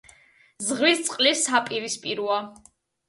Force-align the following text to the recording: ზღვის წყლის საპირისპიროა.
ზღვის 0.69 1.03
წყლის 1.09 1.43
საპირისპიროა. 1.49 2.41